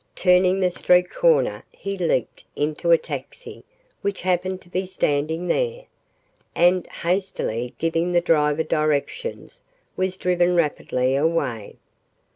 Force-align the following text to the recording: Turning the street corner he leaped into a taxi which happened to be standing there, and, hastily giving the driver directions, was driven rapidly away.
Turning 0.15 0.59
the 0.59 0.71
street 0.71 1.11
corner 1.11 1.63
he 1.71 1.95
leaped 1.95 2.43
into 2.55 2.89
a 2.89 2.97
taxi 2.97 3.63
which 4.01 4.23
happened 4.23 4.59
to 4.59 4.67
be 4.67 4.83
standing 4.83 5.47
there, 5.47 5.83
and, 6.55 6.87
hastily 6.87 7.75
giving 7.77 8.11
the 8.11 8.19
driver 8.19 8.63
directions, 8.63 9.61
was 9.95 10.17
driven 10.17 10.55
rapidly 10.55 11.15
away. 11.15 11.75